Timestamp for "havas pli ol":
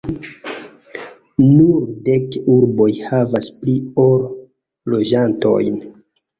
3.11-4.27